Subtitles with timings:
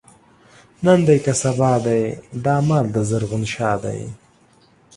[0.83, 2.01] نن دی که سبا دی،
[2.43, 3.99] دا مال دَ زرغون شاه دی